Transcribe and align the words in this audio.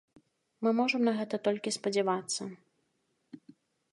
Мы 0.67 0.71
можам 0.79 1.01
на 1.07 1.11
гэта 1.19 1.39
толькі 1.47 1.75
спадзявацца. 1.77 2.47